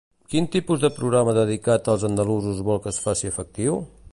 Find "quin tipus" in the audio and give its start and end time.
0.33-0.79